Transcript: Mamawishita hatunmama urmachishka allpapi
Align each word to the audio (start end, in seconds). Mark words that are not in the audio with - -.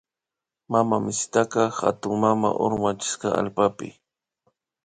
Mamawishita 0.71 1.39
hatunmama 1.79 2.49
urmachishka 2.65 3.27
allpapi 3.39 3.87